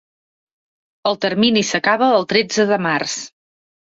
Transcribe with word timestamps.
El 1.09 1.19
termini 1.25 1.63
s'acaba 1.71 2.07
el 2.21 2.25
tretze 2.33 2.65
de 2.73 2.81
març. 2.87 3.15